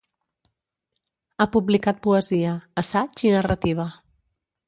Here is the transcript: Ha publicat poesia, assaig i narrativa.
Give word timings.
Ha 1.43 1.47
publicat 1.57 2.01
poesia, 2.07 2.55
assaig 2.85 3.23
i 3.29 3.37
narrativa. 3.37 3.89